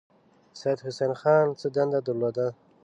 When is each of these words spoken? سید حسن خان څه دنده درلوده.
سید 0.59 0.79
حسن 0.85 1.11
خان 1.21 1.47
څه 1.59 1.67
دنده 1.75 1.99
درلوده. 2.07 2.47